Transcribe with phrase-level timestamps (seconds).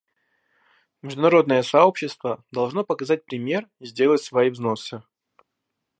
[1.03, 5.03] Международное сообщество должно показать пример и сделать свои взносы.